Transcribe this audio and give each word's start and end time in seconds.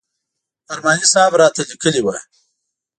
ارماني 0.71 1.05
صاحب 1.13 1.33
راته 1.41 1.61
لیکلي 1.69 2.01
و. 2.03 2.07